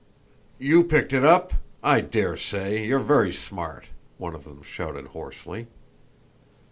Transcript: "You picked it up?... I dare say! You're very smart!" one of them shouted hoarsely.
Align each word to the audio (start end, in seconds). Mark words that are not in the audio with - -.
"You 0.57 0.83
picked 0.83 1.13
it 1.13 1.23
up?... 1.23 1.53
I 1.83 2.01
dare 2.01 2.35
say! 2.35 2.83
You're 2.87 2.97
very 2.97 3.31
smart!" 3.31 3.85
one 4.17 4.33
of 4.33 4.45
them 4.45 4.63
shouted 4.63 5.05
hoarsely. 5.09 5.67